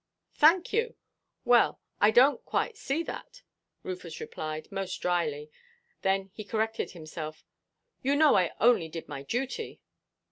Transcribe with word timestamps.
"Thank 0.33 0.73
you. 0.73 0.95
Well, 1.45 1.79
I 1.99 2.11
donʼt 2.11 2.43
quite 2.43 2.75
see 2.75 3.03
that," 3.03 3.43
Rufus 3.83 4.19
replied, 4.19 4.71
most 4.71 4.97
dryly. 4.99 5.51
Then 6.01 6.31
he 6.33 6.43
corrected 6.43 6.93
himself: 6.93 7.43
"You 8.01 8.15
know 8.15 8.35
I 8.35 8.53
only 8.59 8.89
did 8.89 9.07
my 9.07 9.21
duty." 9.21 9.79